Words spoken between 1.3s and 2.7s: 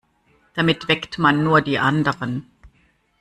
nur die anderen.